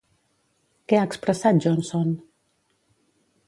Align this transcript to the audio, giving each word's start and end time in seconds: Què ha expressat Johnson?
Què 0.93 0.97
ha 0.99 1.03
expressat 1.11 1.61
Johnson? 1.67 2.13